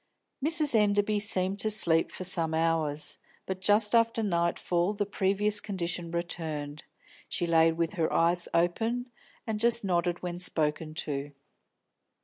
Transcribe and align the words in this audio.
Mrs. 0.43 0.73
Enderby 0.73 1.19
seemed 1.19 1.59
to 1.59 1.69
sleep 1.69 2.11
for 2.11 2.23
some 2.23 2.55
hours, 2.55 3.19
but 3.45 3.61
just 3.61 3.93
after 3.93 4.23
nightfall 4.23 4.93
the 4.93 5.05
previous 5.05 5.59
condition 5.59 6.09
returned; 6.09 6.83
she 7.29 7.45
lay 7.45 7.71
with 7.71 7.93
her 7.93 8.11
eyes 8.11 8.47
open, 8.51 9.11
and 9.45 9.59
just 9.59 9.83
nodded 9.85 10.23
when 10.23 10.39
spoken 10.39 10.95
to. 10.95 11.33